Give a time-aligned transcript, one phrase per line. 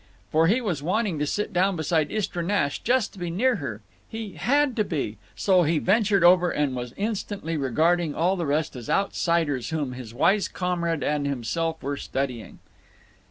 [0.31, 4.31] For he was wanting to sit down beside Istra Nash, just be near her; he
[4.33, 5.19] had to be!
[5.35, 10.11] So he ventured over and was instantly regarding all the rest as outsiders whom his
[10.11, 12.57] wise comrade and himself were studying.